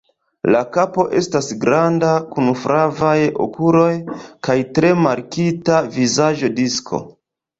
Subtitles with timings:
[0.53, 3.91] La kapo estas granda, kun flavaj okuloj
[4.47, 7.03] kaj tre markita vizaĝo disko.